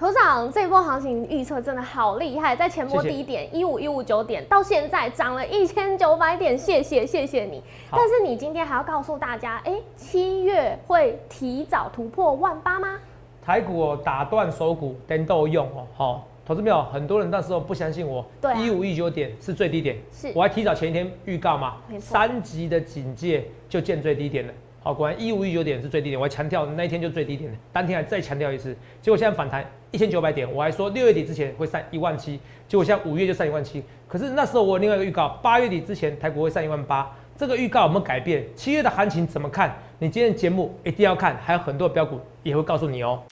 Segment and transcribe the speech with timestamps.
[0.00, 7.62] 头事长，这波行情预测真的好厉害，在前波低点一五一五九点，到现在涨了一千九百点，谢谢谢谢你。
[7.90, 12.96] 但是你今天还要告诉大家，哎，七月会提早突破万八吗？
[13.44, 16.26] 台股哦，打断手股，等都用哦，好。
[16.46, 38.44] 投资没有很多人那时候不相信我，对，一五一九点是最低点，是，我还提早前一天预告嘛，三级的警戒就见最低点了，好，果然一五一九点是最低点，我还强调那一天就最低点了，当天还再强调一次，结果现在反弹一千九百点，我还说六月底之前会上一万七，结果现在五月就上一万七，可是那时候我另外一个预告，八月底之前台股会上一万八，这个预告我们改变？
[38.54, 39.76] 七月的行情怎么看？
[39.98, 43.22] 你今天节目一定要看，还有很多标股也会告诉你哦。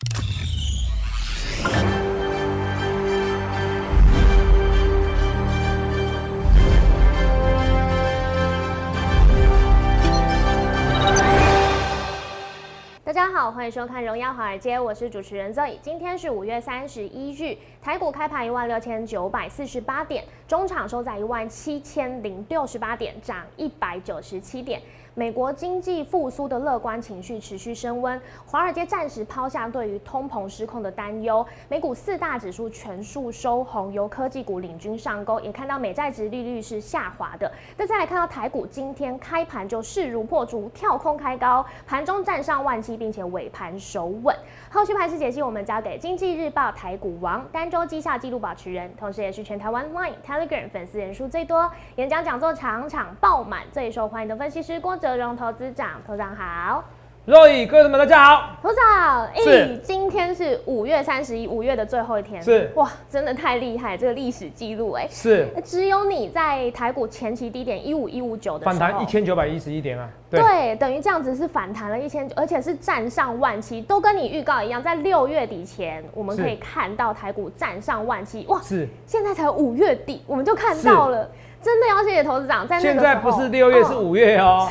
[13.18, 15.76] 大家好，欢迎收看《荣耀华尔街》，我是主持人 Zoe。
[15.82, 24.80] 今天是五月三十一日，台股开盘一万六千九百四十八点，中场收在一万七千零六十八点，涨一百九十七点。
[25.18, 31.44] 美国经济复苏的乐观情绪持续升温，华尔街暂时抛下对于通膨失控的担忧。
[31.68, 37.50] 美股四大指数全数收红，由科技股领军上攻，也看到美债值利率是下滑的。
[37.76, 44.32] 那再来看到台股今天开盘就势如破竹，跳空开高，盘中站上万七，并且尾盘守稳。
[44.70, 55.07] 后续盘势解析，我们交给经济日报台股王、单周绩效纪录保持人，同时也是全台湾 Line、Telegram 粉丝人数最多、演讲讲座场场爆满、最受欢迎的分析师郭哲。
[55.08, 56.84] 德荣投资长，头长好，
[57.24, 62.70] 若雨各位们大家好，头长，哎，今天是五月三十一，五月的最后一天，是。
[62.74, 81.28] 哇，真的太厉害，这个历史记录，哎，是，只有你在台股前期低点一五一五九的反弹一千九百一十一点啊，对，等于这样子是反弹了一千，而且是站上万七，都跟你预告一样，在六月底前我们可以看到台股站上万七，哇，是，现在才五月底，我们就看到了。
[81.60, 84.70] 真的要谢谢投资长，在现在不是六月是五月哦。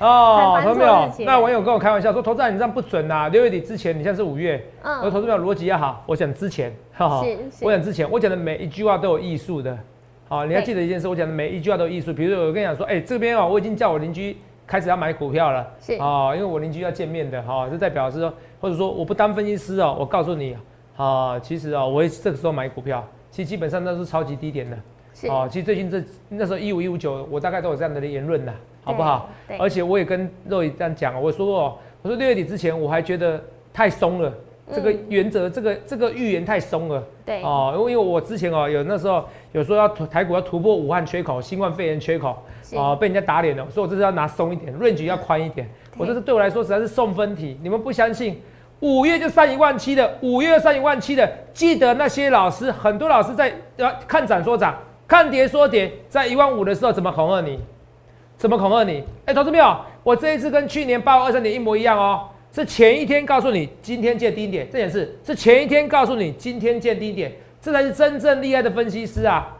[0.00, 1.08] 哦，投资没有？
[1.20, 4.60] 那网友跟我开玩笑说，投资长你这样不准呐，六月底之前，你现在是五月。
[4.82, 5.02] 嗯。
[5.02, 7.24] 我投资表逻辑要好，我讲之前，哈哈。
[7.60, 9.78] 我讲之前，我讲的每一句话都有艺术的。
[10.28, 12.12] 好，你要记得一件事，我讲的每一句话都有艺术。
[12.12, 14.36] 比如我跟你讲说，哎，这边啊，我已经叫我邻居
[14.66, 15.66] 开始要买股票了。
[15.80, 15.94] 是。
[15.94, 20.56] 啊，因为我邻居要见面的，哈，就代表是说，或者说我不当分析师哦，我告诉你，
[20.96, 24.76] 啊，其实哦，我会这个时候买股票，其实基本上都是超级低点的。
[25.28, 28.52] 哦，其实最近这那时候一五一五九，我大概都有这样的言论的，
[28.82, 29.28] 好不好？
[29.58, 33.42] 而且我也跟肉姨这样讲，我说哦，我说六月底之前我还觉得
[33.72, 34.32] 太松了，
[34.72, 37.02] 这个原则，这个这个预言太松了。
[37.24, 37.42] 对。
[37.42, 42.36] 哦，因为我之前哦有那时候有说要台股要突破武汉缺口、新冠肺炎缺口，
[42.74, 45.68] 哦被人家打脸了，所以我这次要拿松一点，润局要宽一点。
[45.96, 48.40] 我这是对我来说实在是送分题，你们不相信？
[48.80, 54.76] 五月就上一万七的，五月上一万七的，记得那些老师，很多老师在要看涨说涨。
[55.06, 57.60] 看跌说跌，在一万五的时候怎么恐吓你？
[58.38, 59.04] 怎么恐吓你？
[59.26, 59.76] 哎，投资没有？
[60.02, 69.56] 我这一次跟去年八二三点一模一样哦，是前一天告诉你今天见低点，这件事是前一天告诉你今天见低点，这才是真正厉害的分析师啊！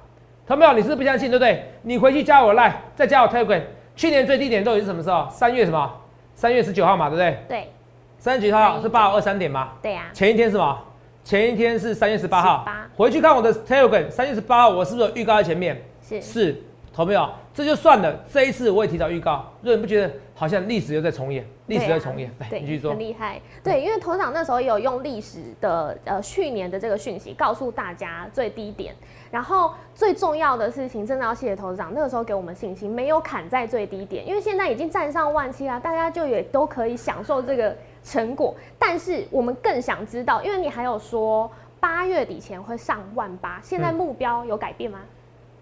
[0.47, 0.73] 投没有？
[0.75, 1.65] 你是不相信对不对？
[1.83, 3.61] 你回去加我赖，再加我 Telegram。
[3.97, 5.27] 去年最低点到底是什么时候？
[5.29, 5.93] 三月什么？
[6.37, 7.39] 三月十九号嘛，对不对？
[7.49, 7.69] 对。
[8.17, 9.73] 三十九号是八二三点吗？
[9.83, 10.05] 对呀。
[10.13, 10.79] 前一天是什么？
[11.25, 15.83] 前一天是三月十八号，回去看我的 Telegram，三月十八号我是不是有预告在前面？
[16.01, 16.63] 是是，
[16.93, 17.29] 投没有？
[17.53, 21.47] 这就算了，这一次我也提早预告，如果你不觉得好像历史又在重演？
[21.69, 22.91] 历史在重演，对，你继续说。
[22.91, 28.95] 很厉害，对，因为头场那时候有用历史的呃去年的这个讯息告诉大家最低点，
[29.31, 37.75] 然后最重要的事情真的要谢谢头长，那个时候给我们信心，没有砍在最低点，因为现在已经站上万七了，大家就也都可以享受这个。
[38.07, 41.51] 成果，但是我们更想知道，因为你还有说
[41.81, 45.01] 八月底前会上万八，现在目标有改变吗？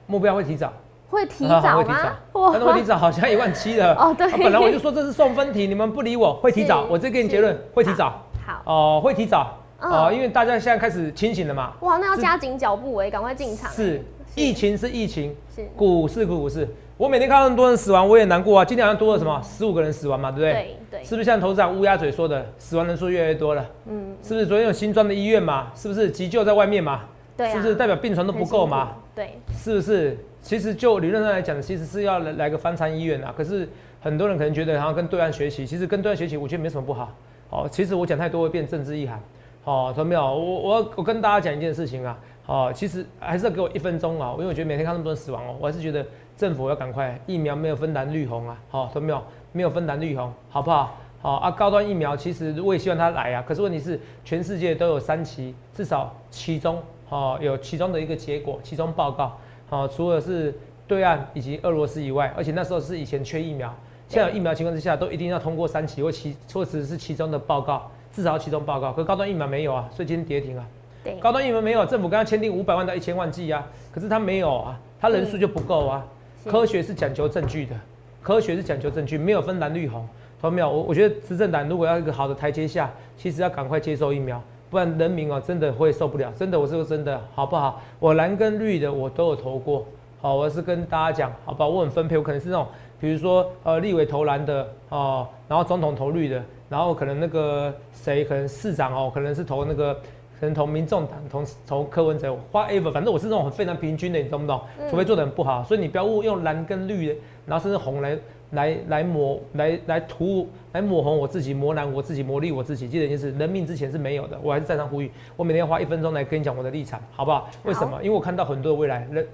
[0.08, 0.72] 目标会提早，
[1.12, 2.16] 会提早吗？
[2.32, 3.94] 哇，会提早，好像一万七了。
[3.96, 8.22] 哦，对，本来我就说这是送分题，你们不理我，会提早，我再给你结论，会提早。
[8.46, 11.74] 好，哦，会提早，哦，因为大家现在开始清醒了嘛。
[11.80, 13.70] 哇，那要加紧脚步哎，赶快进场。
[13.70, 14.02] 是，
[14.34, 16.66] 疫情是疫情，是股市股市。
[16.96, 18.64] 我每天看到那么多人死亡，我也难过啊。
[18.64, 20.52] 今天好像多了什么十五个人死亡嘛，对不对？
[20.52, 21.04] 对对。
[21.04, 23.66] 是不是像投资长乌鸦嘴说的，死亡人数越来越多了？
[23.86, 24.14] 嗯。
[24.22, 25.66] 是不是昨天有新装的医院嘛？
[25.74, 27.00] 是不是急救在外面嘛？
[27.36, 27.50] 对。
[27.50, 28.92] 是不是代表病床都不够嘛？
[29.14, 29.38] 对。
[29.52, 30.16] 是不是？
[30.40, 33.32] 其实就理论上来讲，其实是要来来个翻餐医院啊。
[33.36, 33.68] 可是
[34.00, 37.14] 很多人可能觉得，然后跟对岸学习，其实跟对岸学习，我觉得没什么不好。
[37.50, 39.20] 哦，其实我讲太多会变政治意涵。
[39.64, 40.22] 哦，懂没有？
[40.22, 42.18] 我我我跟大家讲一件事情啊。
[42.46, 46.04] 哦，其实还是要给我一分钟啊，因为我觉得每天看那么多人死亡哦，我还是觉得。
[46.34, 49.22] 政府要赶快，疫苗没有分蓝绿红啊，好，都没有，
[49.52, 50.98] 没有分蓝绿红，好不好？
[51.20, 56.82] 好啊，高端疫苗其实我也希望它来啊，可是问题是全世界都有三期，至少其中
[57.12, 59.38] 哦有其中的一个结果，其中报告
[59.68, 60.54] 好，除了是
[60.88, 63.72] 对岸以及俄罗斯以外，而且那时候是以前缺疫苗，
[64.08, 70.66] 现在有疫苗情况之下都一定要通过三期或其或者是其中的报告，至少其中报告，可高端疫苗没有啊，所以今天跌停啊。
[71.04, 76.06] 对，高端疫苗没有，政府跟他签订五百万到一千万剂啊，可是他没有啊，他人数就不够啊。
[76.46, 77.76] 科学是讲究证据的，
[78.22, 80.08] 科学是讲究证据，没有分蓝绿红。
[80.40, 80.68] 同没有？
[80.68, 84.42] 我我觉得执政党如果要一个好的台阶下，其实要赶快接受疫苗，
[84.72, 86.32] 不然人民哦真的会受不了。
[86.34, 87.78] 真的，我是说真的，好不好？
[87.98, 89.86] 我蓝跟绿的我都有投过，
[90.18, 91.66] 好，我是跟大家讲，好吧？
[91.66, 92.66] 我很分配，我可能是那种，
[92.98, 99.94] 比如说呃立委投蓝的哦，然后总统投绿的，然后可能那个谁，可能市长哦，可能是投那个。
[100.42, 104.60] 可能投民众党，同投柯文哲，whatever，反正我是那种很非常平均的，你懂不懂？
[104.90, 107.16] 除非做的很不好，所以你不要误用蓝跟绿，
[107.46, 108.18] 然后甚至红来
[108.50, 112.88] 来来抹来来涂来抹红我自己，抹蓝我自己，抹绿我自己。
[112.88, 114.36] 记得一件事，人命之前是没有的。
[114.42, 117.48] 我还是在场呼吁，我每天花一分钟来跟你讲我的立场，好不好？
[117.62, 118.02] 为什么？
[118.02, 119.24] 因为我看到很多的未来人，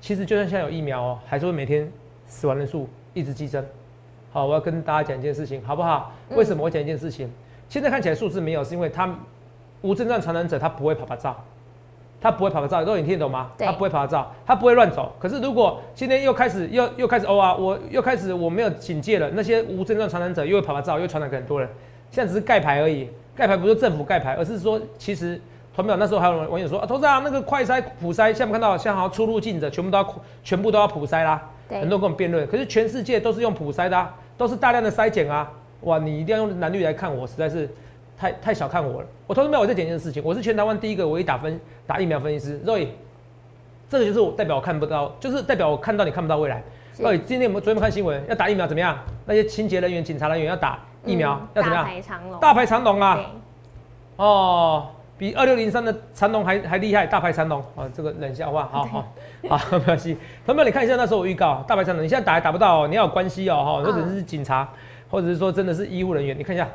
[0.00, 1.90] 其实就算现在有疫苗哦，还是会每天
[2.28, 3.66] 死亡人数一直激增。
[4.30, 6.12] 好，我要跟大家讲一件事情，好不好？
[6.36, 7.28] 为什么我讲一件事情？
[7.68, 9.12] 现在看起来数字没有，是因为他。
[9.84, 11.36] 无症状传染者他不会跑跑照，
[12.18, 13.50] 他不会跑跑照，肉你听得懂吗？
[13.58, 15.12] 他不会跑跑照，他不会乱走。
[15.18, 21.68] 可是如果今天又开始又又开始哦啊，我又开始我没有警戒了，那些无症状传染者又会跑跑照，又传染给很多人。
[22.10, 25.38] 现在只是盖牌而已，盖牌不是政府盖牌，而是说其实
[25.74, 32.46] 团表那时候还有网友说啊，董事长那个快筛普筛，现在看到像好像出入境者全部都要全部都要普筛啦，很多人跟我们辩论。
[32.46, 34.08] 可是全世界都是用普筛的，
[34.38, 35.52] 都是大量的筛检啊，
[35.82, 37.68] 哇，你一定要用蓝绿来看我，实在是。
[38.16, 42.86] 太太小看我了，我同时没有我在讲一件事情，我是全台湾第一个唯一打分打疫苗分析师，Roy，
[43.88, 46.62] 这个就是我代表我看不到，就是代表我看到你看不到未来。
[46.98, 48.96] Roy，今天我们昨天看新闻，要打疫苗怎么样？
[49.26, 51.84] 那些清洁人员、警察人员要打疫苗，要怎么样？
[51.84, 53.20] 大排长龙，大排长龙啊！
[54.16, 54.86] 哦，
[55.18, 57.90] 比二六零三的长龙还还厉害，大排长龙啊！
[57.92, 59.12] 这个冷笑话，好好
[59.48, 60.16] 好， 没关系。
[60.46, 64.68] 同学你看一下那时候我预告大排长龙，你现在打还打不到哦，你要有关系哦，哈，或者是警察，
[65.10, 66.68] 或者是说真的是医护人员，你看一下。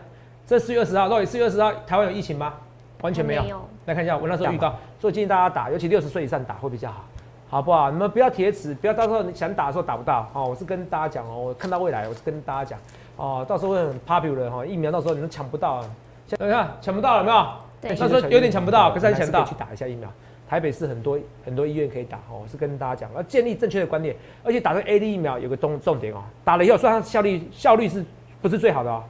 [0.49, 2.55] 这四月二十号，到底四月二十号台湾有疫情吗？
[3.01, 3.43] 完全没有。
[3.85, 7.05] 来看一下我那时候预告，所以建议大家打，尤其六十岁以上打会比较好，
[7.47, 7.91] 好不好？
[7.91, 10.27] 你们不要铁齿，不要到时候你想打的时候打不到。
[10.33, 12.79] 哦，我是跟大家讲哦，我看到未来，我是跟大家讲
[13.15, 15.83] 哦，到时候会很 popular 哈，疫苗到时候你们抢不到。
[16.25, 17.47] 现在看抢不到了没有？
[17.81, 17.95] 对。
[17.95, 19.45] 到时候有点抢不到，可是还抢到。
[19.45, 20.11] 去打一下疫苗，
[20.49, 28.03] 台北市很多很多医院可以打哦，我是跟大家讲，要建立正确的观念，而且打这 A D 疫苗有个重重点哦，打了以后虽然效率效率是
[28.41, 29.03] 不是最好的哦？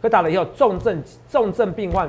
[0.00, 2.08] 可打了以后，重症重症病患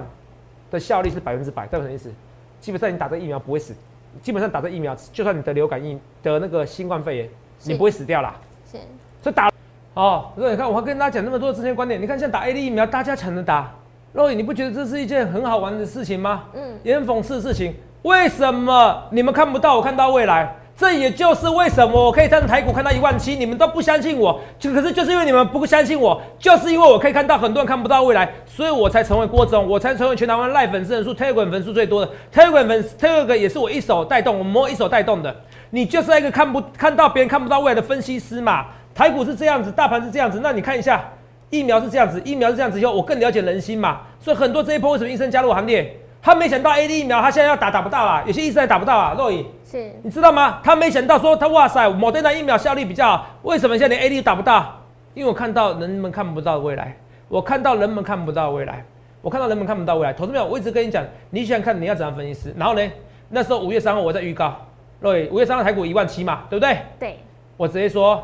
[0.69, 2.11] 的效率是百分之百，代表什么意思？
[2.59, 3.73] 基本上你打这疫苗不会死，
[4.21, 7.29] 基本上打这疫苗，就算你得流感疫得那个新冠肺炎，
[7.63, 8.35] 你不会死掉啦。
[8.69, 8.77] 是，
[9.21, 9.49] 所以打
[9.93, 13.71] 哦，所以你看，我还跟大家讲那么多之前观点，你看现在打 A D 疫苗，大家抢着打，
[14.13, 16.45] 肉眼你不觉得这是一件很好玩的事情吗？
[16.53, 17.73] 嗯，也很讽刺的事情。
[18.03, 20.55] 为什么你们看不到，我看到未来？
[20.77, 35.35] 这也就是为什么我可以站台股看到一万七，你们都不相信我，就可是就是因为你们不相信我，就是因为我可以看到很多人看不到未来，所以我才成为郭总，我才成为全台湾赖粉丝人数、Telegram 粉丝最多的 Telegram 粉 Telegram 也是我一手带动，我摸一手带动的。
[35.71, 38.67] 你就是一个看不看到别人看不到未来的分析师嘛？
[38.93, 41.03] 台股是这样子，大盘是这样子，那你看一下
[41.49, 44.01] 疫苗是这样子，疫苗是这样子以后，我更了解人心嘛。
[44.19, 45.99] 所以很多这一波为什么医生加入行列？
[46.27, 49.15] 他没想到 A D 疫苗，他现在要打打不到啊，有些医生还打不到啊。
[49.17, 50.59] 若隐是，你知道吗？
[50.61, 54.75] 他没想到说他哇塞，某对那疫苗效率比较好，为什么现在连 A D 打不到？
[55.13, 56.97] 因为我看到人们看不到未来，
[57.29, 58.83] 我看到人们看不到未来，
[59.21, 60.11] 我看到人们看不到未来。
[60.11, 60.45] 投资朋友？
[60.45, 62.53] 我一直跟你讲，你想看你要怎样分析师。
[62.57, 62.81] 然后呢，
[63.29, 64.53] 那时候五月三号我在预告，
[64.99, 66.77] 若隐五月三号台股一万七嘛，对不对？
[66.99, 67.19] 对，
[67.55, 68.21] 我直接说。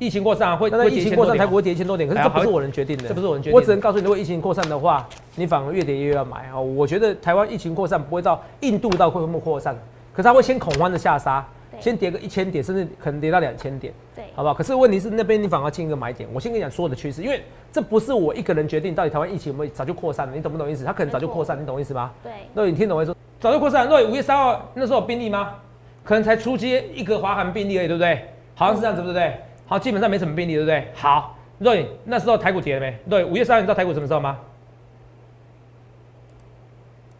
[0.00, 3.54] 疫情扩散会，那疫情扩散，台股会跌一千多点，可是这不是我能决定的，这不是我能决定。
[3.54, 6.58] 我只能告诉你，如果疫情扩散的话，你反而越跌越要买啊！
[6.58, 9.76] 我觉得台湾疫情扩散不会到印度到会不会扩散，
[10.14, 11.46] 可是它会先恐慌的下杀，
[11.78, 14.54] 先跌个一千点，甚至可能跌到两千点，对，好不好？
[14.54, 16.26] 可是问题是那边你反而进一个买点。
[16.32, 20.82] 我先跟你讲所有的趋势，因为这不是我一个人决定，到底台湾疫情有没有早就扩散了，你懂不懂意思？
[20.82, 22.10] 它可能早就扩散，你懂意思吗？
[22.22, 22.32] 对。
[22.54, 23.14] 那你听懂我意思？
[23.38, 25.56] 早就扩散，那五月三号那时候有病例吗？
[26.02, 28.24] 可能才出街一个华韩病例而已，对不对？
[28.54, 29.34] 好像是这样子，对不对？
[29.70, 30.88] 好，基本上没什么病例，对不对？
[30.96, 32.92] 好，瑞，那时候台股跌了没？
[33.08, 34.36] 对，五月三号你知道台股什么时候吗？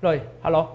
[0.00, 0.69] 瑞，Hello，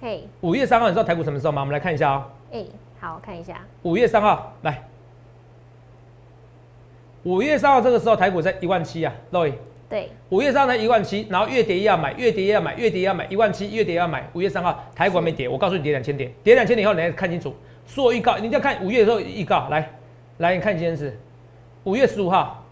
[0.00, 1.60] 嘿，五月三号你知道台股什么时候吗？
[1.60, 2.24] 我们来看一下哦。
[2.50, 2.64] 哎，
[2.98, 3.60] 好看一下。
[3.82, 4.82] 五月三号，来，
[7.24, 9.52] 五月三号这个时候台股在一万七啊，瑞。
[9.90, 10.08] 对。
[10.30, 14.26] 五月三号一万七，然后越跌越要买，越跌越要买，越跌要买，一万七越跌要买。
[14.32, 17.54] 五月三号台股还没跌，我告诉你跌两千点，跌两千点以后你要看清楚，
[17.86, 19.90] 说预告，你要看五月的时候预告来。
[20.42, 21.16] 来，你看今天是
[21.84, 22.64] 五月十五号，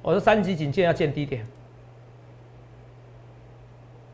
[0.00, 1.46] 我说三级警戒要见低点，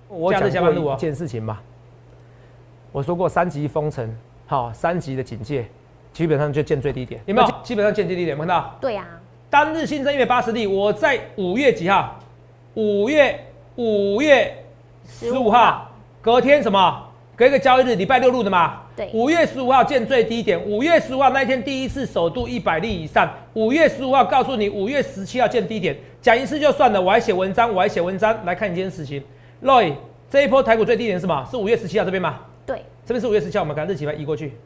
[0.08, 1.60] 我讲过一件事情嘛，
[2.90, 4.12] 我说过三级封城，
[4.48, 5.66] 好，三级的警戒，
[6.12, 7.48] 基本上就见最低点，有没有？
[7.62, 8.76] 基本上见最低点，没看到？
[8.80, 9.06] 对呀。
[9.48, 12.18] 单日新增一百八十例，我在五月几号？
[12.74, 13.38] 五月
[13.76, 14.64] 五月
[15.06, 15.88] 十五号，
[16.20, 17.05] 隔天什么？
[17.36, 18.80] 隔一个交易日，礼拜六录的嘛。
[18.96, 19.10] 对。
[19.12, 23.30] 五月十五号见最低点，五月十五号那一天第一次首度一百例以上。
[23.52, 29.22] 五月十五号告诉你，五月十七号见低点，讲一次就算了，我还写文章，我还写文章来看一件事情。
[29.62, 29.92] Roy，
[30.30, 31.46] 这一波台股最低点是什么？
[31.50, 32.38] 是五月十七号这边吗？
[32.64, 32.82] 对。
[33.04, 34.56] 这边是五月十七号，我们看日期把它移过去。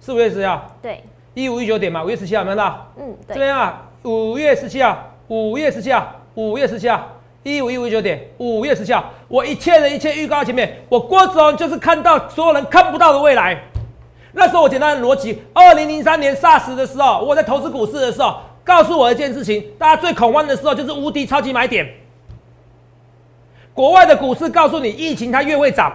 [0.00, 0.74] 是五月十七号。
[0.80, 1.02] 对。
[1.34, 2.90] 一五一九点嘛，五月十七号，看到？
[2.96, 3.34] 嗯，对。
[3.34, 7.08] 这边啊，五月十七号，五月十七号，五月十七号，
[7.44, 13.60] 一五一五一九点，五月十七号，我一切的一切预告前面，我郭子龙就是看到所有人看不到的未来。
[14.32, 21.88] 那时候我简单的逻辑，二零零三年 SARS 的时候，我在投资股市的时候，告诉我一件事情，大家最恐慌的时候就是无敌超级买点。
[23.74, 25.92] 国外的股市告诉你，疫情它越会涨。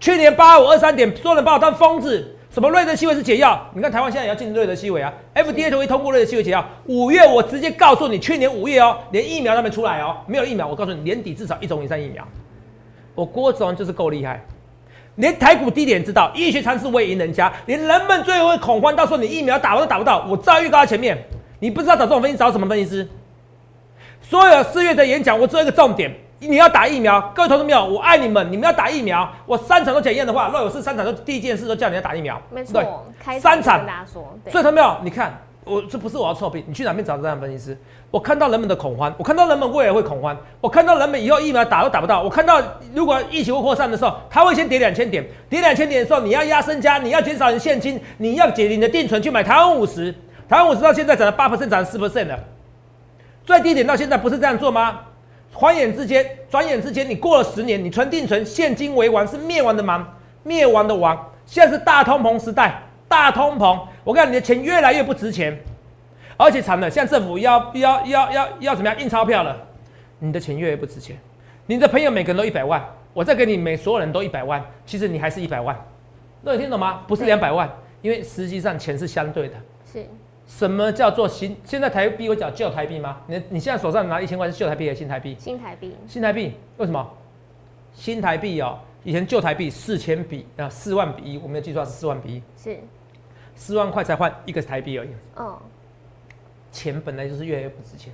[0.00, 2.33] 去年八五二三点，所有人把我当疯子。
[2.54, 3.68] 什么瑞德西韦是解药？
[3.74, 6.64] 你看台湾现在也要进瑞德西韦啊，FDA 都会通过瑞德西韦解药。
[6.86, 10.64] 五月我直接告诉你，去年五月哦，连疫苗都没出来哦，没有疫苗。
[10.64, 12.24] 我告诉你，年底至少一种以上疫苗。
[13.16, 14.40] 我郭总就是够厉害，
[15.16, 21.18] 连台股低点知道，医学常识会赢人家，连人们最后会恐慌，到时候你疫苗打都打不到，我照预告在前面。
[21.58, 23.08] 你不知道找这种分析找什么分析师？
[24.22, 26.14] 所有四月的演讲，我只有一个重点。
[26.48, 28.50] 你要打疫苗，各位同志们，我爱你们。
[28.50, 32.40] 你们要打疫苗，我三场都检验的话，若有事三场都第一件事都叫你要打疫苗。
[32.50, 33.04] 没错，
[33.40, 34.36] 三场跟大家说。
[34.50, 37.78] 所以同志们，你看我这不是我要臭屁，你去哪边找这样分析师？
[38.10, 42.62] 我看到人们的恐慌，我看到人们未来会恐慌，我看到人们以后疫苗打都打不到，我看到
[42.94, 50.12] 如果疫情会扩散的时候，他会先跌两千点，跌两千点的时候，你要压身家，你要减少你现金，你要解你的定存去买台湾五十，
[50.48, 52.38] 台湾五十到现在涨了八 percent，涨了四 percent 了，
[53.44, 55.00] 最低点到现在不是这样做吗？
[55.64, 61.18] 转眼之间，转眼之间，你过了十年，你存定存，现金为王，是灭亡的王，灭亡的王。
[61.46, 65.58] 现在是大通膨时代，大通膨，我看你的钱越来越不值钱，
[66.36, 69.56] 而且惨了，现在政府要要要要要怎么样印钞票了，
[70.18, 71.16] 你的钱越来越不值钱。
[71.64, 75.74] 你的朋友每个人都一百万，我再给你每所有人都一百万，其实你还是一百万，
[76.42, 77.00] 那你听懂吗？
[77.08, 77.66] 不是两百万，
[78.02, 79.54] 因为实际上钱是相对的。
[79.90, 80.06] 是。
[80.46, 81.56] 什么叫做新？
[81.64, 83.20] 现在台币我讲旧台币吗？
[83.26, 85.36] 你你现在手上拿一千块是旧台币还是新台币？
[85.38, 85.94] 新台币。
[86.06, 87.10] 新台币为什么？
[87.94, 92.42] 新台币哦，以前旧台币四千比啊四万比一，我没有记错是四万比一。
[92.56, 92.78] 是。
[93.56, 95.10] 四万块才换一个台币而已。
[95.36, 95.58] 哦。
[96.70, 98.12] 钱本来就是越来越不值钱。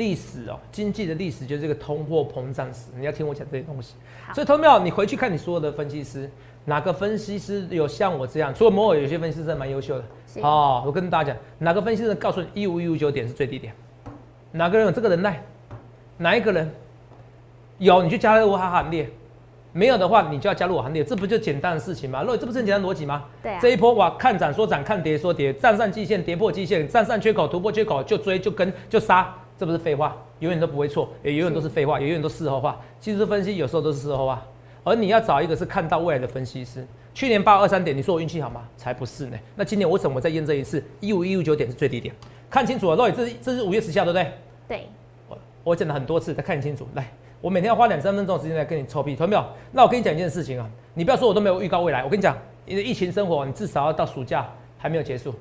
[0.00, 2.86] 历史哦，经济的历史就是这个通货膨胀史。
[2.98, 3.94] 你要听我讲这些东西。
[4.34, 6.28] 所以，投票，你回去看你所有的分析师。
[6.64, 8.54] 哪个分析师有像我这样？
[8.54, 10.04] 除了摩尔，有些分析师蛮优秀的。
[10.42, 13.74] 哦，我跟大家讲，哪个分析师告诉你一五一五九点是最低点？
[14.52, 15.42] 哪个人有这个能耐？
[16.16, 16.70] 哪一个人
[17.78, 18.02] 有？
[18.02, 19.10] 你就加入我行列。
[19.72, 21.04] 没有的话，你就要加入我行列。
[21.04, 22.22] 这不就简单的事情吗？
[22.22, 23.24] 若这不是很简单逻辑吗？
[23.42, 23.56] 对。
[23.60, 30.16] 这一波哇，看涨说涨，看跌说跌，站上季线，跌破季线，站上缺口，突破缺口就追就跟就杀，这不是废话？
[30.38, 32.80] 永远都不会错，也永远都是废话，也永远都事后话。
[32.98, 34.42] 技术分析有时候都是事后话。
[34.84, 36.82] 而你要找一个是看到未来的分析师。
[37.12, 38.66] 去年八二三点，你说我运气好吗？
[38.78, 39.36] 才不是呢。
[39.54, 40.82] 那今年我怎么再验证一次？
[41.00, 42.14] 一五一五九点是最低点，
[42.48, 42.96] 看清楚了。
[42.96, 44.32] 洛这是这是五月十七号，对不对？
[44.66, 44.86] 对。
[45.28, 46.88] 我我讲了很多次，再看清楚。
[46.94, 47.12] 来，
[47.42, 49.44] 我每天要花两三分钟的时间来跟你臭屁，懂没有？
[49.72, 52.02] 那我跟你讲一件事情啊，你不要说我都没有预告未来。
[52.02, 55.34] 我跟你讲，你的疫情生活，你至少要到暑假还没有结束，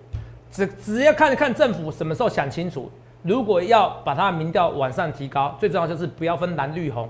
[0.51, 2.91] 只只要看看政府什么时候想清楚。
[3.21, 7.09] 如果要把它民调往上提高，最重要就是不要分蓝绿红，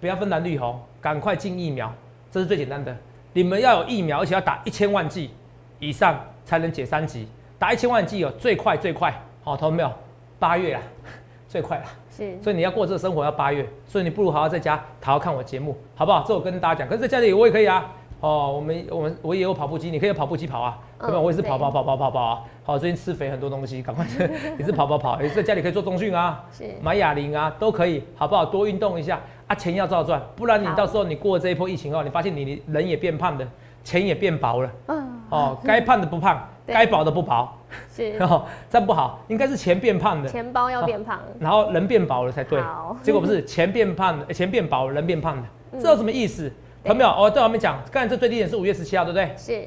[0.00, 0.80] 不要分蓝绿红。
[1.00, 1.94] 赶快进疫苗，
[2.28, 2.94] 这是最简单的。
[3.32, 5.30] 你们要有疫苗，而且要打一千万剂
[5.78, 7.28] 以上才能解三级。
[7.56, 9.14] 打一千万剂哦，最快最快，
[9.44, 9.92] 好，同没有？
[10.40, 10.82] 八月啊，
[11.48, 11.84] 最快了。
[12.10, 12.36] 是。
[12.42, 16.24] 所以你要过这个生活要八月，所以你不如好好在家好好看我节目，好不好？
[16.26, 16.88] 这我跟大家讲。
[16.88, 17.94] 可是在家里我也可以啊。
[18.20, 20.76] 哦，我们我们我也有跑步机，你可以跑步机跑啊。
[21.00, 21.20] 对吧？
[21.20, 22.42] 我也是跑跑跑跑跑跑啊。
[22.64, 24.04] 好，最近吃肥很多东西，赶快
[24.58, 26.44] 也是跑跑跑，也是在家里可以做中训啊，
[26.82, 28.44] 买哑铃啊，都可以，好不好？
[28.44, 29.20] 多运动一下。
[29.46, 33.48] 啊，钱要照赚，不然你到时候你过了这一波疫情哦，你发现你人也变胖的，
[33.82, 34.70] 钱也变薄了。
[34.88, 35.08] 嗯。
[35.30, 37.48] 哦， 该胖的不胖，该薄的不薄。
[37.90, 38.16] 是。
[38.20, 40.28] 哦，这不好，应该是钱变胖的。
[40.28, 41.18] 钱包要变胖。
[41.40, 42.62] 然后人变薄了才对。
[43.02, 45.48] 结果不是钱变胖的，钱变薄，人变胖的，
[45.80, 46.52] 这有什么意思？
[46.84, 47.08] 有没有？
[47.08, 49.34] 哦，对，我们讲，刚才这最低点是五月十七号，对不对？
[49.36, 49.66] 是。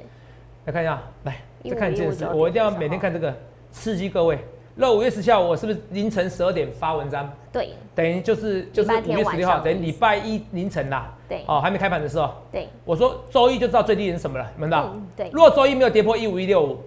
[0.66, 3.34] 来看一下，来再看一件事，我一定要每天看这个，
[3.72, 4.38] 刺激各位。
[4.74, 7.30] 那五月十七号，我是不是凌晨十二点发文章？
[7.52, 11.14] 对，等于就是就是五月十六号，等于礼拜一凌晨啦。
[11.28, 12.34] 对，哦，还没开盘的时候。
[12.52, 14.96] 对，我说周一就知道最低点是什么了，你们知道？
[15.16, 15.30] 对。
[15.34, 16.80] 如果周一没有跌破一五一六五，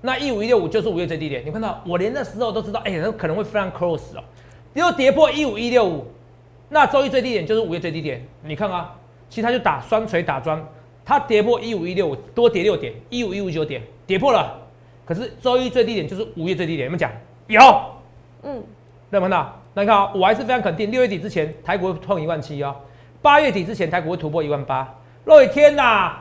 [0.00, 1.44] 那一五一六五就是五月最低点。
[1.44, 4.22] 你看到我连那时候都知道，哎，那可能会非常 close 哦。
[4.72, 6.06] 如果跌破一五一六五，
[6.68, 8.94] 那周一最低点就是五月最低点，你看啊，
[9.28, 10.64] 其实它就打双锤打桩，
[11.04, 14.58] 它跌破一五一六，多跌六点，一五一五九点跌破了。
[15.04, 17.10] 可是周一最低点就是五月最低点，有没有讲？
[17.48, 17.60] 有，
[18.42, 18.62] 嗯，有
[19.10, 19.60] 没有看到？
[19.74, 22.76] 那你看啊，我还是非常肯定，六月底之前台股会碰一万七哦，
[23.20, 24.88] 八月底之前台股会突破一万八。
[25.24, 26.12] 肉眼天呐，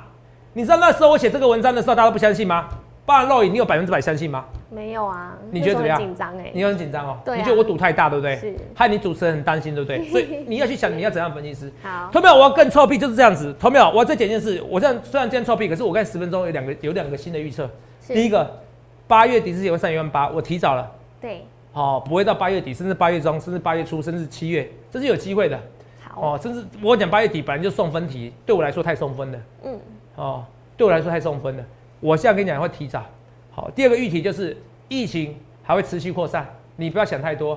[0.53, 2.67] 你知道那时候我写这个文章的时候，大家都不相信吗？
[3.05, 4.45] 不然肉眼，你有百分之百相信吗？
[4.73, 5.99] 没有啊，你觉得怎么样？
[5.99, 7.17] 紧张哎，你很紧张哦。
[7.25, 8.37] 对，你觉得我赌太大，对不对？
[8.37, 8.55] 是。
[8.73, 10.01] 害你主持人很担心，对不对？
[10.09, 11.69] 所以 你要去想你要怎样分析师。
[11.83, 12.09] 好。
[12.09, 13.53] 投票我要更臭屁，就是这样子。
[13.59, 17.69] 投票我要再讲一件事，我这样虽然今天臭屁，可是我看十分钟有两个有两个新的预测。
[18.07, 18.49] 第一个，
[19.07, 20.89] 八月底之前会上一万八，我提早了。
[21.19, 21.45] 对。
[21.73, 25.59] 哦，不会到八月底，甚至八月中，甚至八月初，甚至七月，这是有机会的。
[26.07, 26.35] 好。
[26.35, 29.39] 哦，甚至我讲八月底本来就送分题，对我来说太送分了。
[29.65, 29.79] 嗯。
[30.15, 30.45] 哦，
[30.77, 31.63] 对我来说太送分了。
[31.99, 33.05] 我现在跟你讲会提早。
[33.61, 34.57] 好，第二个议题就是
[34.89, 37.55] 疫情还会持续扩散，你不要想太多。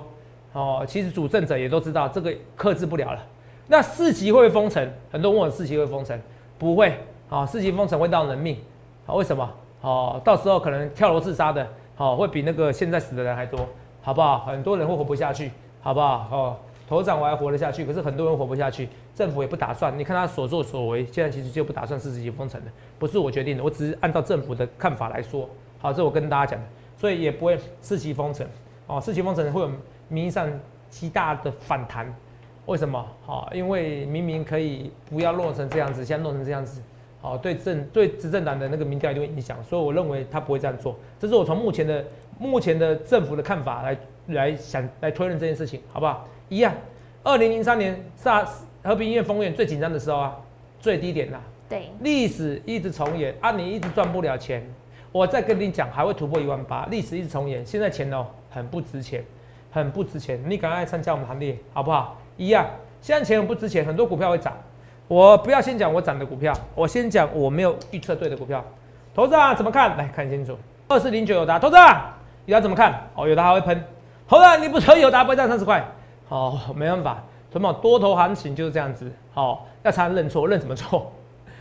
[0.52, 3.26] 哦，其实主政者也都知道这个克制不了了。
[3.68, 4.86] 那四级会封城？
[5.10, 6.20] 很多人问我四级会封城，
[6.58, 6.94] 不会。
[7.30, 8.58] 啊，四级封城会闹人命。
[9.06, 9.50] 好，为什么？
[9.80, 13.66] 哦，到时候可能跳楼自杀的，好，会比那个现在死的人还多，
[14.02, 14.40] 好不好？
[14.40, 16.28] 很多人会活不下去，好不好？
[16.30, 16.56] 哦。
[16.86, 19.98] 头长我还活得下去，可是很多人活不下去，政府也不打算。
[19.98, 25.48] 你看他所作所为，现在其实就不打算四级封城的，不是我决定的，我只是按照政府的看法来说。
[25.84, 28.46] 好，这我跟大家讲的，所以也不会四级封城。
[28.86, 29.70] 哦，四级封城会有
[30.08, 30.48] 名义上
[30.88, 32.10] 极大的反弹，
[32.64, 33.06] 为什么？
[33.26, 36.80] 好，因为明明可以不要弄成这样子，现在弄成这样子，
[37.20, 40.96] 好，对政对执政党的那个民调就会影响，所以我认为他不会这样做。
[41.18, 42.02] 这是我从目前的
[42.38, 43.98] 目前的政府的看法来
[44.28, 46.26] 来想来推论这件事情，好不好？
[46.48, 46.72] 一样，
[47.22, 48.42] 二零零三年萨
[48.82, 50.34] 和平医院封院最紧张的时候啊，
[50.80, 51.42] 最低点啦。
[51.68, 54.66] 对，历史一直重演啊，你一直赚不了钱。
[55.14, 57.64] 我再跟你讲，还会突破一万八，历史一直重演。
[57.64, 59.24] 现在钱哦，很不值钱，
[59.70, 60.42] 很不值钱。
[60.44, 62.18] 你赶快参加我们行列，好不好？
[62.36, 62.66] 一样，
[63.00, 64.52] 现在钱很不值钱，很多股票会涨。
[65.06, 68.64] 我不要先讲我涨的股票，我先讲我没有预测对的股票。
[69.14, 69.96] 投资啊，怎么看？
[69.96, 73.08] 来看清楚，二四零九有达，投资啊，有达怎么看？
[73.14, 73.84] 哦，有达还会喷。
[74.26, 75.86] 投资，你不说有达不会涨三十块？
[76.28, 77.22] 哦，没办法，
[77.52, 79.08] 什么多头行情就是这样子。
[79.32, 81.12] 好，要常认错，认什么错？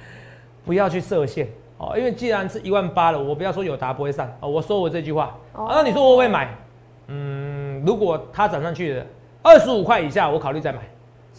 [0.66, 1.48] 不要去设限。
[1.78, 4.28] 哦，因为既然是一万八了，我不要说有达不会上。
[4.40, 5.36] 哦，我说我这句话。
[5.54, 5.68] 哦。
[5.70, 6.56] 那你说我会买？
[7.08, 9.06] 嗯，如果它涨上去了
[9.42, 10.80] 二十五块以下，我考虑再买。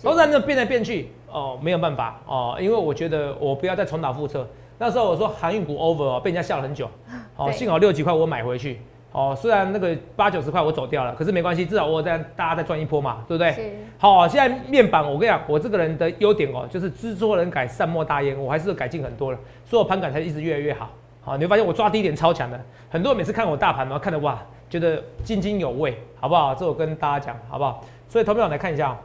[0.03, 4.47] 都在那变来变去，哦，没有办法哦，因为我觉得我不要再重蹈覆辙。
[4.77, 6.90] 那时候我说航运股 over 哦，被人家笑了很久。
[7.37, 8.81] 哦，幸好六几块我买回去。
[9.14, 13.79] 哦，虽然那个八九十块我走掉了，可是没关系，至少我在大家再赚一波嘛，对不对？
[13.96, 20.90] 好，现在面板，我跟你讲，我这个人的优点哦，就是知错能改，善莫大焉，我还是改进很多了，所以我盘感才一直越来越好。
[21.22, 24.37] 好，你会发现我抓低点超强的，很多人每次看我大盘，然后看的哇，
[24.68, 26.53] 觉得津津有味，好不好？
[26.53, 27.85] 这我跟大家讲，好不好？
[28.09, 28.96] 所以投票来看一下，哦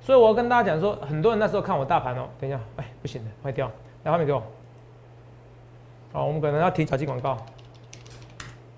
[0.00, 3.70] 所以我要跟大家讲说，很多人那时候看我大盘哦，等一下，哎，不行了，快掉，
[4.02, 4.42] 来画面给我。
[6.12, 7.36] 好，我们可能要提小气广告，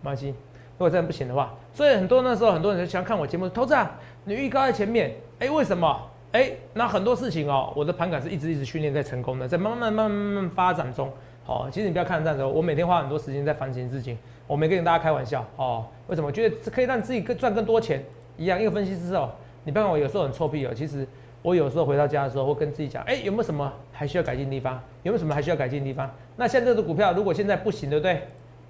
[0.02, 0.34] 没关系。
[0.76, 6.10] 如果真的不行的话，所以很多那时候很多人就喜欢看我节目，投资啊，你预告在前面，哎，为什么？
[6.32, 11.08] 哎，那很多事情哦，我的盘感是一直一直训练在成功的，在慢慢慢慢慢慢发展中。
[11.44, 14.16] 好，其实你不要看这样子，我每天花很多时间在反省自己，
[14.48, 15.86] 我没跟大家开玩笑哦。
[16.08, 16.26] 为什么？
[16.26, 18.02] 我觉得可以让自己更赚更多钱
[18.36, 18.60] 一样。
[18.60, 19.30] 一个分析师哦，
[19.62, 21.06] 你不要看我有时候很臭屁哦，其实
[21.40, 24.74] 我有时候回到家的时候会跟自己讲，哎，有没有什么还需要改进的地方？
[25.04, 26.10] 有没有什么还需要改进的地方？
[26.34, 28.22] 那像这个股票，如果现在不行，对不对？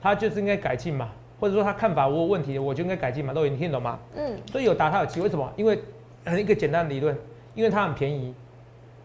[0.02, 1.08] 它就是应该改进嘛。
[1.44, 3.98] 或者说他看法我有问题，我就应该改进嘛，都你听懂吗？
[4.16, 5.46] 嗯，所以有答他有机为什么？
[5.56, 5.78] 因为
[6.24, 7.14] 很一个简单的理论，
[7.54, 8.34] 因为它很便宜，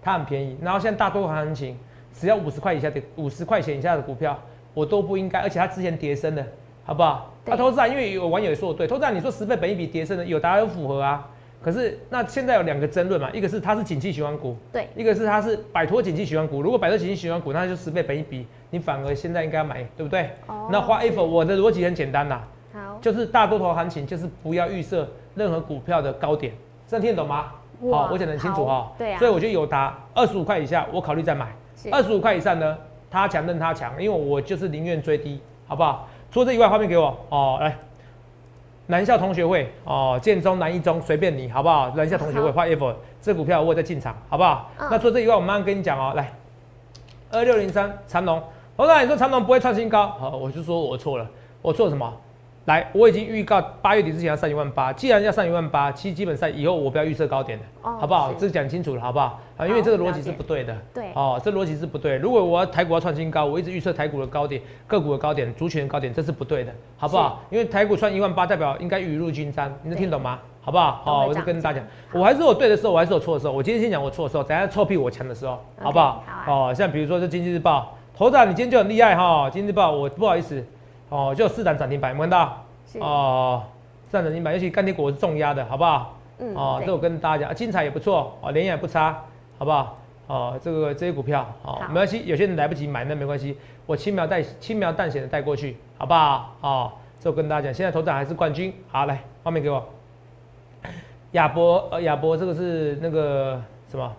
[0.02, 0.58] 它很便宜。
[0.62, 1.78] 然后现在大多行情，
[2.14, 4.40] 只要五十块以下的五十块钱以下的股票，
[4.74, 5.42] 我都不应该。
[5.42, 6.48] 而且它之前跌升的，
[6.86, 7.30] 好不好？
[7.46, 11.30] 啊，投资啊，因为有网友也说我对，投资啊，你说十倍本一比跌升的，有答案符合啊。
[11.62, 16.62] 可是那现在有两个争论嘛，一个是它是景气循环股，对，一个是它是摆脱景气循环股。
[16.62, 20.30] 如果摆脱景气循环股，那就十倍本一比，你反而现在应该买，对不对？
[20.48, 20.70] 哦。
[20.72, 22.42] 那花 F，我的逻辑很简单呐。
[23.02, 26.54] 就是大多头行情，就是不要预设任何股票的高点，
[26.88, 27.52] 这样听得懂吗？
[27.92, 28.92] 好，我讲得很清楚哈。
[28.98, 31.48] 对所以我觉得有达二十五块以下，我考虑再买。
[31.92, 32.78] 二十五块以上呢，
[33.10, 36.08] 他强任他强，因为我就是宁愿追低，好不好？
[36.32, 37.78] 除了这以外，画面给我哦，来，
[38.92, 41.94] 南校同学会哦，建中南一中随便你，好不好？
[41.96, 44.68] 南校同学会，whatever，这股票我在进场，好不好？
[44.90, 46.34] 那除了这以外，我慢慢跟你讲哦，来，
[47.30, 48.42] 二六零三长隆，
[48.76, 51.30] 我刚你说长隆不会创新高，好，我就说我错了，
[51.62, 52.12] 我错什么？
[52.66, 54.94] 来，我已经预告八月底之前要上一万八。
[54.94, 58.32] 既然要上一万八，其实基本上以后我不要预设高点的，好不好？
[58.34, 59.40] 这讲清楚了，好不好？
[59.58, 60.78] 啊，因为这个逻辑是不对的。
[60.94, 61.12] 对。
[61.16, 62.18] 哦，这逻辑是不对。
[62.18, 67.42] 如果我要台股要创新高，我一直预测台股的高点、个股的高点、族群的高点，这是不对的，好不好？
[67.50, 70.38] 因为台股创一万八，代表应该雨露均沾，你能听懂吗？
[70.62, 71.02] 好不好？
[71.04, 73.54] 好，我就跟大家讲，我还是有对的时候，我还是有错的时候。
[73.54, 76.24] 我今天先讲我错的时候，等下臭屁我强的时候，好不好？
[76.46, 76.70] 好。
[76.70, 80.64] 哦，像比如说这经济日报，头长你今天就很厉害哈，经济日报我不好意思，
[81.10, 82.66] 哦，就四档涨停板，有看到？
[83.00, 83.64] 哦，
[84.08, 86.18] 四档涨停板，尤其钢铁股是重压的，好不好？
[86.40, 89.24] 嗯，哦，这我跟大家讲，精彩也不错，哦，连也不差，
[89.58, 89.98] 好不好？
[90.28, 96.56] 哦，这个这些股票，哦，没关系，有些人来不及买那没关系，我轻描淡轻描淡写的带过去，好不好？
[96.62, 99.84] 哦，这我跟大家讲，现在头涨还是冠军，好，来画面给我。
[101.32, 104.16] 亚博，呃，亚博这个是那个什么？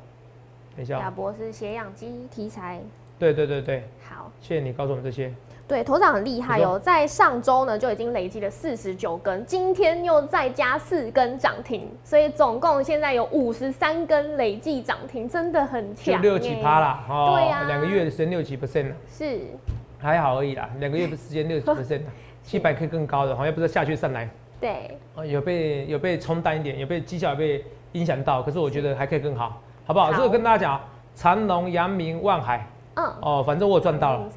[0.77, 2.81] 等一下，亚博是血氧机题材。
[3.19, 5.33] 对对对对，好，谢谢你告诉我们这些。
[5.71, 16.17] 对，头长很厉害哦，在上周呢就已经累积了四十九根，今天又再加四根涨停，所以总共现在有五十三根累计涨停，真的很强。
[16.17, 19.43] 就六几趴啦，哦，对呀，两个月的时间六几 percent 了，是，
[19.97, 22.01] 还好而已啦，两个月的时间六几 percent，
[22.43, 24.29] 七百 K 更高的，好像不是下去上来，
[24.61, 30.13] 对，哦，有被有被冲淡一点，有被绩效被影响到，可是我觉得还可以更好，好不好？
[30.13, 30.81] 这个跟大家讲，
[31.15, 34.29] 长隆、阳明、万海，嗯，哦，反正我赚到了。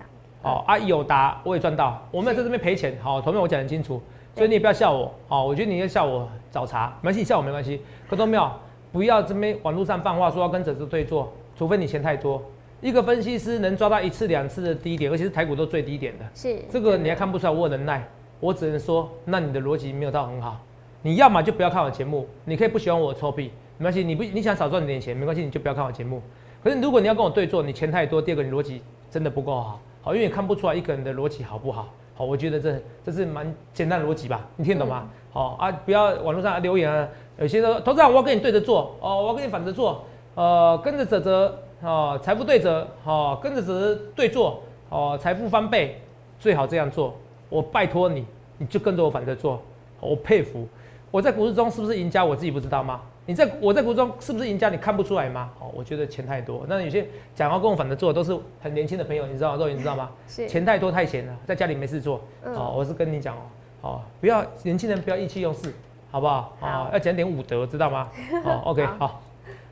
[0.43, 2.95] 哦啊，友达我也赚到，我没有在这边赔钱。
[3.01, 3.99] 好，头面我讲很清楚，
[4.35, 5.11] 所以你也不要笑我。
[5.27, 7.81] 好，我觉得你要笑我找茬，没关系，笑我没关系。
[8.07, 8.51] 可都没有，
[8.91, 12.39] 不要这边网络上放话说要跟者子对坐，除非你钱太多。
[12.81, 18.05] 一个分析师能抓到一次两次的低点，而且是台股都最低点的，是这个你还看不出来我有能耐。
[18.41, 20.59] 我只能说，那你的逻辑没有到很好。
[21.01, 24.03] 你要么就不要看我节目，你可以不喜欢我臭屁，没关系。
[24.03, 26.21] 你不你想少赚点钱没关系，你就不要看我节目。
[26.61, 29.79] 可是如果你要跟我对坐，你钱太多，第二个你逻辑真的不够好。
[30.03, 31.87] 好，因为看不出来一个人的逻辑好不好？
[32.13, 34.45] 好，我觉得这这是蛮简单的逻辑吧？
[34.57, 35.07] 你听懂吗？
[35.31, 37.07] 好啊，不要网络上留言啊，
[37.39, 40.03] 有些说投资人我要跟你对着做哦，我要跟你反着做，
[40.35, 46.01] 呃，跟着泽泽哦，财富对折，哦，跟着泽泽对做哦，财富翻倍，
[46.37, 47.15] 最好这样做。
[47.49, 48.25] 我拜托你，
[48.57, 49.61] 你就跟着我反着做，
[49.99, 50.67] 我佩服。
[51.13, 52.25] 我在股市中是不是赢家？
[52.25, 52.99] 我自己不知道吗？
[53.27, 54.67] 你在我在股市中是不是赢家？
[54.69, 55.51] 你看不出来吗？
[55.59, 56.65] 哦，我觉得钱太多。
[56.67, 60.09] 那有些讲话跟我反着做，都是很年轻的朋友，你知道肉你知道吗？
[60.27, 62.19] 是钱太多太闲了，在家里没事做。
[62.43, 63.41] 哦，我是跟你讲哦，
[63.81, 65.71] 哦，不要年轻人不要意气用事，
[66.09, 66.57] 好不好？
[66.61, 68.09] 哦，要讲点武德，知道吗？
[68.43, 69.21] 哦， OK，好，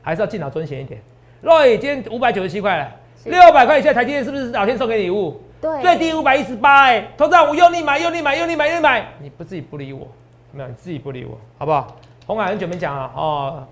[0.00, 1.02] 还是要敬老尊贤一点。
[1.42, 2.88] Roy，今天五百九十七块了，
[3.24, 5.40] 六百块以下台积电是不是老天送给礼物？
[5.60, 10.06] 对，最低五百一十八哎，头涨我用力买，用力买，用力买，用力买，你不自己不理我，
[10.52, 11.96] 没有，你自己不理我，好不好？
[12.26, 13.66] 红海很久没讲了哦，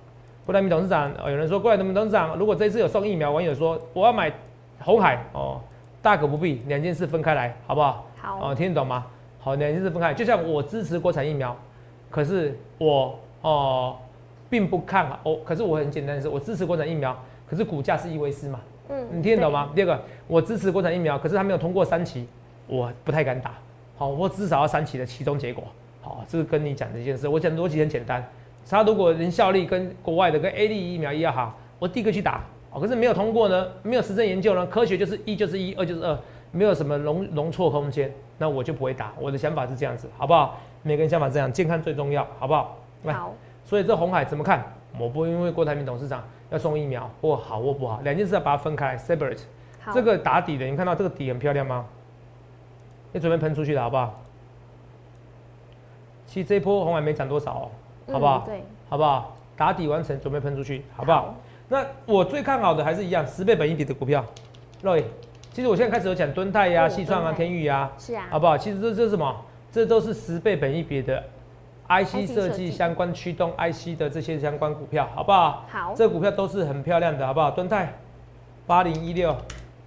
[0.44, 4.32] 郭台铭董事长哦，有人说郭台铭董事长，如果这次有送疫苗，网友说我要买
[4.80, 5.60] 红海哦，
[6.02, 8.06] 大可不必，两件事分开来，好不好？
[8.16, 9.06] 好哦，听得懂吗？
[9.38, 11.56] 好，两件事分开，就像我支持国产疫苗，
[12.10, 13.96] 可是我哦
[14.48, 17.16] 并不看好哦，可是我很简单的是，我支持国产疫苗，
[17.48, 19.70] 可是股价是伊维斯嘛，嗯，你听得懂吗？
[19.74, 22.26] 第二个，我支持国产疫苗，可是他没有通过三期，
[22.66, 23.52] 我不太敢打，
[23.96, 25.64] 好，我至少要三期的其中结果，
[26.00, 28.26] 好，这是跟你讲的一件事，我讲逻辑很简单。
[28.68, 32.80] 它如果能效力跟国外的跟 A D 疫苗一样好，我第一个去打哦。
[32.80, 36.16] 可是没有通过呢，没有实证研究呢，科学就是一就是一，二就是二，
[36.52, 39.12] 没有什么容容错空间，那我就不会打。
[39.18, 40.60] 我的想法是这样子，好不好？
[40.82, 42.78] 每个人想法这样，健康最重要，好不好？
[43.06, 43.34] 好。
[43.64, 44.64] 所以这红海怎么看？
[44.98, 49.40] 我不会因为郭台铭董事长要送疫苗或好或不好，两件事要把它分开，separate。
[49.92, 51.86] 这个打底的，你看到这个底很漂亮吗？
[53.12, 54.22] 你准备喷出去了好不好？
[56.30, 57.68] 其实这一波红海没涨多少哦。
[58.12, 58.44] 好不好？
[58.46, 59.36] 对，好不好？
[59.56, 61.34] 打底完成，准备喷出去，好不好？
[61.68, 64.24] 那我最看好的还是一样十倍本一比的股票。
[64.82, 65.02] Roy，
[65.52, 68.56] 其实我现在开始有讲敦泰呀、细创啊、天宇啊，是啊，好不好？
[68.56, 69.36] 其实这这是什么？
[69.72, 71.22] 这都是十倍本一比的
[71.88, 75.64] IC 设计相关驱动 IC 的这些相关股票，好不好？
[75.68, 77.50] 好，这股票都是很漂亮的，好不好？
[77.50, 77.92] 敦泰
[78.66, 79.36] 八零一六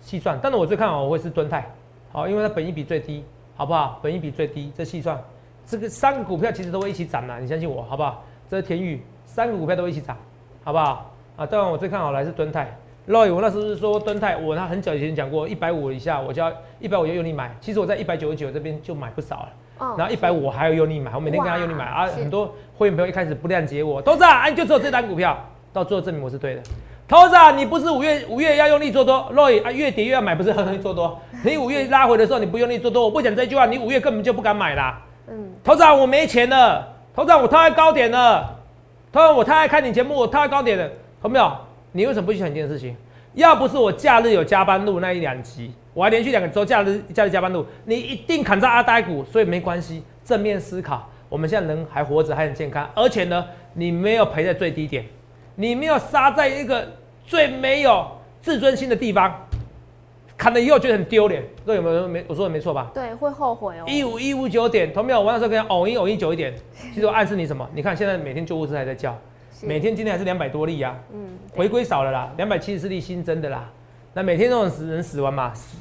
[0.02, 1.70] 细算，但是我最看好我会是敦泰，
[2.12, 3.26] 好，因为它本一比最低，
[3.58, 4.00] 好不好？
[4.02, 5.22] 本一比最低，这细算。
[5.66, 8.24] 这个三个股票其实都会一起涨的，你相信我，好不好？
[8.50, 10.18] 这是天宇，三个股票都会一起涨，
[10.64, 11.12] 好不好？
[11.38, 12.78] 啊，当然我最看好的还是敦泰。
[13.08, 16.50] Roy，我那时候是说敦泰，我那很久以前讲过，一百五以下我就要
[16.80, 17.54] 一百五就用力买。
[17.60, 19.50] 其实我在一百九十九这边就买不少了，
[19.80, 22.06] 哦、然后一百五我还要用力买，我每天跟他用力买啊。
[22.06, 25.38] 很多会员朋友一开始不谅解我，董事长，你就只有这单股票，
[25.74, 26.62] 到最后证明我是对的。
[27.06, 31.20] 董事长，你不是五月五月要用力做多，Roy 啊，越跌越要买，不是很容易做多。
[31.44, 35.02] 你五月拉回的时候你不用力做多，我不讲这句话，你五月根本就不敢买啦。
[35.64, 38.60] 头长我没钱了，头长我太爱高点了，
[39.12, 40.90] 头长我太爱看你节目，我太爱高点了，
[41.24, 41.52] 有没有？
[41.92, 42.96] 你为什么不去想一件事情？
[43.34, 55.06] 要不是我假日有加班路那一两集，我还连续两个周假日假日加班路，你一定砍在阿呆股，所以没关系，正面思考，我们现在人还活着，还很健康，而且呢，你没有赔在最低点，
[55.56, 56.88] 你没有杀在一个
[57.26, 58.06] 最没有
[58.42, 59.34] 自尊心的地方，
[60.36, 62.92] 砍了以后觉得很丢脸，各位有没有没我说的没错吧？
[62.94, 63.86] 对，会后悔哦。
[63.88, 65.22] 一五一五九点，同没有？
[65.22, 66.54] 我那时候跟他偶一偶一九一点，
[66.94, 67.68] 其实我暗示你什么？
[67.74, 69.18] 你看现在每天救护车还在叫，
[69.62, 73.70] 每天今天还是两百多例啊，嗯，回归少了啦，两百七十四例新增的啦，
[74.14, 75.78] 那每天这种死人死亡嘛，十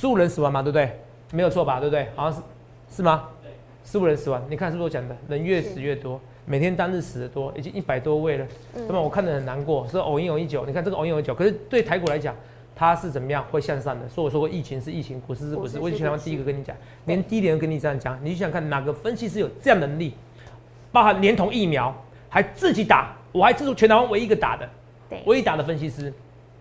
[0.00, 0.90] 十五人死亡嘛，对不对？
[1.32, 1.80] 没有错吧？
[1.80, 2.06] 对不对？
[2.14, 3.24] 好像是是吗？
[3.42, 3.50] 对，
[3.84, 5.16] 十五人死亡，你看是不是我讲的？
[5.28, 8.46] 人越死越多，每天单日死的多，已经一百多位了，
[8.86, 12.34] 那么我看得很难过，是偶一偶一九，你看这个偶一偶一九，可是对台股来讲。
[12.76, 14.08] 它是怎么样会向上的？
[14.08, 15.78] 所以我说过，疫情是疫情，股市是股市。
[15.78, 16.74] 我以前第一个跟你讲，
[17.06, 18.18] 连低点都跟你这样讲。
[18.22, 20.14] 你想看哪个分析师有这样能力，
[20.90, 21.94] 包含连同疫苗
[22.28, 24.68] 还自己打，我还是全台湾唯一一个打的，
[25.08, 26.12] 对，唯一打的分析师。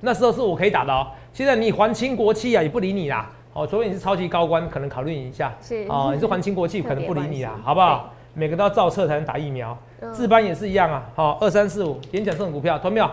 [0.01, 1.07] 那时候是我可以打的哦。
[1.33, 3.29] 现在你还清国企啊，也不理你啦。
[3.53, 5.53] 哦，除非你是超级高官，可能考虑你一下。
[5.61, 8.13] 是哦，你是还清国企， 可能不理你啦，好不好？
[8.33, 9.77] 每个都要造册才能打疫苗。
[10.11, 11.09] 自班也是一样啊。
[11.15, 13.09] 好，二三四五演讲这种股票，投没有？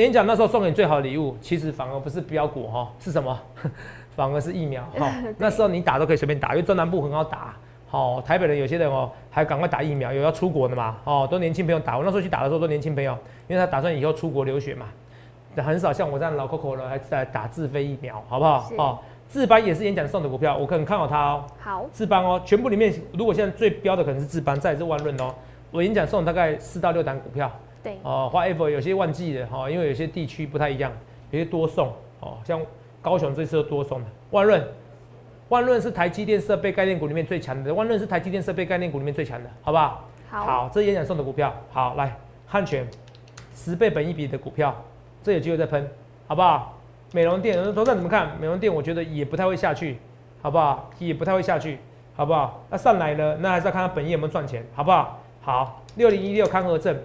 [0.00, 3.38] 演讲那时候送给你最好的礼物，其实反而不是标股哈，是什么？
[4.16, 5.10] 反而是疫苗哈。
[5.36, 7.54] 那时候你打都可以随便打，因为中南部很好打。
[7.88, 10.96] 好，台北人有些人哦，还赶快打疫苗，有要出国的嘛？
[11.04, 11.98] 哦，都年轻朋友打。
[11.98, 13.12] 我那时候去打的时候都年轻朋友，
[13.48, 14.86] 因为他打算以后出国留学嘛。
[15.58, 18.70] 很少像我这样老 Coco 了，还在打自费疫苗，好不好？
[18.78, 21.44] 哦，自班也是演讲送的股票，我可能看好它哦。
[21.60, 25.34] 好，自班哦，全部里面如果现在最标的可能是自班，再是万润哦。
[25.70, 27.50] 我演讲送大概四到六档股票。
[27.82, 30.92] 对哦，花 F 有些旺季的哈，因为有些地区不太一样，
[31.30, 32.60] 有些多送哦，像
[33.00, 34.64] 高雄这次多送的万润，
[35.48, 40.04] 万润是台积电设备概念股里面最强的，万润是台积电设备概念股里面最强的，好不好？
[40.30, 42.16] 好，这演讲送的股票，好来
[42.46, 42.86] 汉泉
[43.54, 44.74] 十倍本一比的股票，
[45.22, 45.86] 这有机会再喷，
[46.26, 46.78] 好不好？
[47.12, 48.30] 美容店，头上怎么看？
[48.40, 49.98] 美容店我觉得也不太会下去，
[50.40, 50.88] 好不好？
[50.98, 51.78] 也不太会下去，
[52.14, 52.64] 好不好？
[52.70, 55.18] 那上来呢，那还是要看它本业有没有赚钱，好不好？
[55.42, 56.96] 好，六零一六康和正。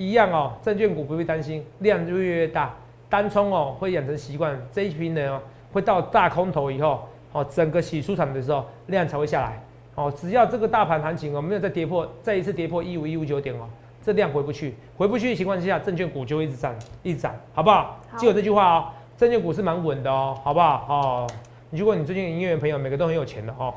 [0.00, 2.74] 一样哦，证券股不必担心，量就越越大，
[3.10, 5.38] 单冲哦会养成习惯，这一批呢
[5.72, 9.62] 会到大空头以后，哦整个洗出场的时候量才会下来，
[9.96, 13.68] 哦只要这个大盘行情哦没有再跌破，再一次跌破一五一五九点哦，
[14.02, 18.00] 这量回不去，回不去的情况之下，证券股就会一直涨，一直涨，好不好？
[18.16, 18.84] 记住这句话哦，
[19.18, 20.86] 证券股是蛮稳的哦，好不好？
[20.88, 21.26] 哦，
[21.70, 23.74] 如果你最近营业员朋友每个都很有钱的哦，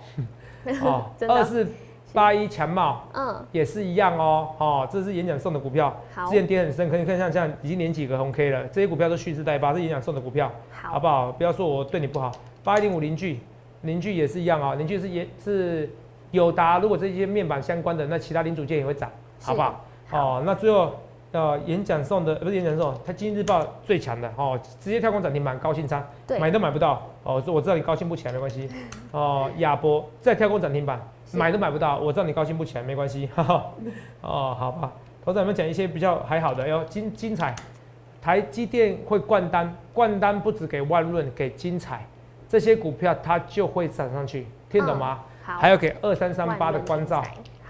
[0.83, 1.67] 哦 二是。
[2.13, 11.31] 八一强茂，嗯，也是一样哦，哦，这是演讲送的股票，好，之前跌很深，可以看像这样，已经连几个红 K 了，这些股票都蓄势待发，是演讲送的股票，好，好不好？
[11.31, 12.31] 不要说我对你不好。
[12.63, 13.39] 八一零五邻居，
[13.81, 15.89] 邻居也是一样啊，邻居是也是
[16.31, 19.09] 友达，如果这些面板相关的，那其他零组件也会涨，
[19.41, 19.83] 好不好？
[20.11, 20.93] 哦，那最后
[21.33, 26.01] 呃，演讲送的不是演讲送，它今日报最强的哦，直接跳空涨停板，高兴仓，
[26.39, 28.69] 买都买不到哦，说我知道你高兴不起来没关系，
[29.11, 31.01] 哦，亚波再跳空涨停板。
[31.35, 33.27] 买都买不到，我知道你高兴不起来，没关系。
[33.35, 33.73] 哦，
[34.21, 34.91] 好吧。
[35.25, 37.55] 头仔们讲一些比较还好的，要精精彩。
[38.21, 42.05] 台积电会灌单，灌单不止给万润，给精彩
[42.47, 45.21] 这些股票它就会涨上去，听懂吗？
[45.41, 45.57] 好。
[45.57, 47.23] 还要给二三三八的关照，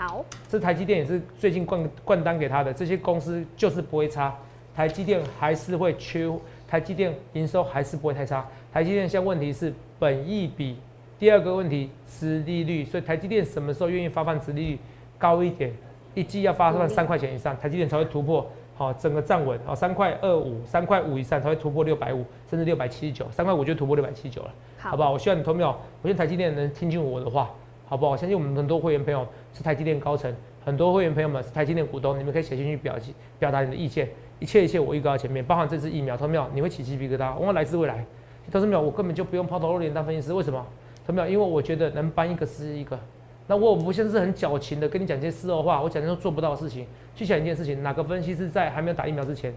[0.08, 0.26] 好。
[0.50, 4.36] 这台积电也是最近灌灌单给他的，这些公司就是不会差，
[4.76, 6.30] 台积电还是会缺，
[6.68, 8.46] 台积电营收还是不会太差。
[8.72, 10.78] 台积电现在问题是本益比。
[11.20, 14.80] 第二个问题，是利率，所以台积电什么时候愿意发放殖利率
[15.18, 15.72] 高一点，
[16.14, 25.12] 一季要发放三块钱以上，台积电才会突破，好，整个站稳，好，三块二五，三块五以上才会突破六百五，甚至六百七十九，三块五就突破六百七十九了，好不好？
[25.12, 25.70] 我希望你投票，
[26.02, 27.50] 我希望台积电能听进我的话，
[27.94, 28.18] 好不好？
[28.18, 32.96] 相信我们很多会员朋友是台积电高层，很多会员朋友们是台积电股东，你们可以写进去表
[33.38, 38.04] 表达你的意见，一切一切我预告前面，包含这支疫苗，投票你会起鸡皮疙瘩，我来自未来，
[38.52, 40.66] 投资票我根本就不用抛头露脸当分析师，为什么？
[41.08, 41.28] 有没有？
[41.28, 43.00] 因为我觉得能搬一个是一个。
[43.46, 46.88] 那我不像是很矫情的跟你讲些事后话，我讲些都做不到的事情。
[47.14, 49.54] 去想一件事情，哪个分析师在还没有打疫苗之前，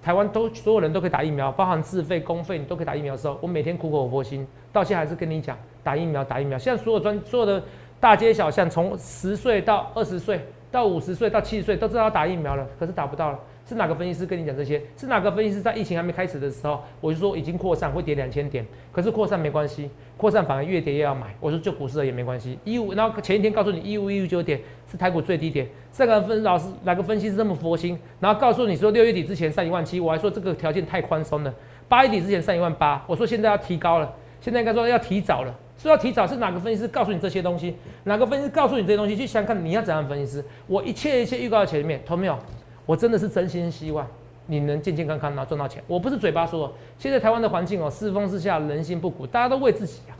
[0.00, 6.56] 台湾都所有人都可以打疫苗，包含自费公费你都可以打疫苗的时候，我每天苦口婆心，到现在还是跟你讲打疫苗，打疫苗。
[6.56, 7.62] 现在所有专所有的
[8.00, 13.38] 大街小巷，从十岁到二十岁，到五十岁到七十岁，都知道要打疫苗了，可是打不到了。
[13.68, 14.80] 是哪个分析师跟你讲这些？
[14.96, 21.26] 是哪个分析师在疫情还没开始的时候，我就说已经扩散会跌两千点，可是扩散没关系，扩散反而越跌越要买。
[21.38, 24.58] 我说就股市了也没关系，一五，然后前一天告诉你一五一五九点
[24.90, 27.96] 是台股最低点，这个分老师哪个分析师这么佛心？
[28.18, 31.54] 然后告诉你说六月底之前上一万七，我还说这个条件太宽松了。
[31.86, 37.74] 八月底之前上一万八，我说现在要提高了，现在应该说要提早了，说要提早是哪个分析师告诉你这些东西？
[38.04, 39.16] 哪个分析师告诉你这些东西？
[39.16, 40.44] 去想看你要怎样分析师？
[40.66, 42.38] 我一切一切预告在前面，同没有？
[42.84, 44.06] 我真的是真心希望。
[44.44, 46.70] 你能健健康康然后赚到钱，我不是嘴巴说。
[46.98, 50.12] 现在台湾的环境哦，世风之下，人心不古，大家都为自己啊，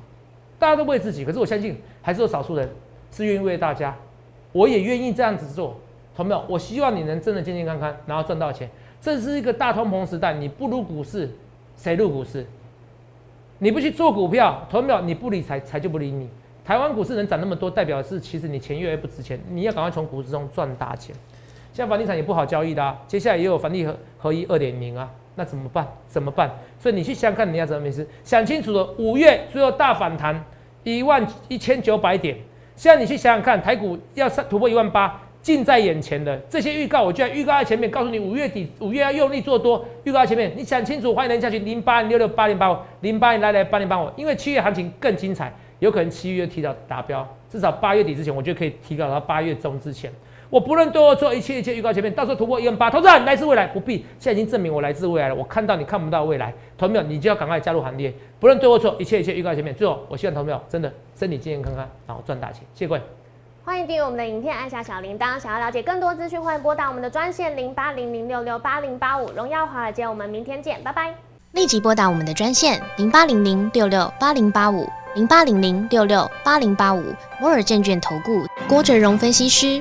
[0.59, 1.27] 大家都为自己。
[1.27, 2.67] 可是我相信，还是有少数人
[3.11, 3.95] 是愿意为大家，
[4.53, 5.77] 我也愿意这样子做，
[6.17, 6.43] 同没有？
[6.49, 8.71] 我希望你能真的健健康康，然后赚到钱。
[8.99, 11.29] 这是一个大通膨时代，你不入股市，
[11.77, 12.47] 谁入股市？
[13.63, 15.03] 你不去做股票，同没有？
[15.03, 16.27] 你不理财，财就不理你。
[16.65, 21.15] 台湾股市能涨那么多，代表是其实你钱越来越不值钱，你要赶快从股市中赚大钱。
[21.71, 25.87] 现在房地产也不好交易的，接下来也有房地合合一二点零啊，那怎么办？
[26.09, 26.51] 怎么办？
[26.79, 28.07] 所以你去想想看，你要怎么回事？
[28.25, 30.43] 想清楚了，五月最后大反弹
[30.83, 32.35] 一万一千九百点，
[32.77, 35.21] 现在你去想想看，台股要突破一万八。
[35.43, 39.85] 近在眼前的这些预告，我就在预告在前面，告诉你五月底五月要用力做多。
[40.05, 50.13] 预告在前面，你想清楚，欢迎人下去零八六六八零八五零八零来来八零八五，因为七月行情更精彩，有可能七月提早达标，至少八月底之前，我觉得可以提高到八月中之前。
[50.51, 55.35] 我不论对或错，一切一切预告前面，到时候突破一万八，投资人来自未来，不必，现在已经证明我来自未来了。
[55.35, 57.05] 我看到你看不到未来，同没有？
[57.05, 58.13] 你就要赶快加入行列。
[58.41, 62.65] 不论对或错，一切一切预告前面，最后我希望同没有真的身体健健康康，然后赚大钱。
[62.75, 63.20] 谢谢各位。
[63.71, 65.39] 欢迎订阅我们的影片，按下小铃铛。
[65.39, 69.31] 想要了解更多资讯，欢迎拨打我们的专线零八零零六六八零八五。
[69.31, 71.15] 荣耀华尔街，我们明天见，拜拜。
[71.53, 77.15] 立即拨打我们的专线零八零零六六八零八五零八零零六六八零八五。
[77.41, 79.81] 摩尔证券投顾郭哲荣分析师。